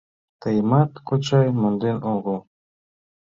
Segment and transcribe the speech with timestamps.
[0.41, 2.37] Тыйымат, кочай, монден огыл.